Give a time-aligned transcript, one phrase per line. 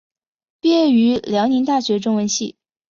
[0.59, 2.55] 毕业于辽宁大学中文系。